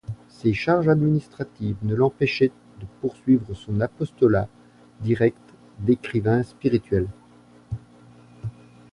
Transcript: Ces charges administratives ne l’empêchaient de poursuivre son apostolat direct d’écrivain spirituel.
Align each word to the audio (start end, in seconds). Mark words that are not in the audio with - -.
Ces 0.29 0.55
charges 0.55 0.87
administratives 0.89 1.75
ne 1.83 1.93
l’empêchaient 1.93 2.51
de 2.79 2.87
poursuivre 3.01 3.53
son 3.53 3.79
apostolat 3.81 4.47
direct 5.01 5.37
d’écrivain 5.79 6.41
spirituel. 6.41 7.07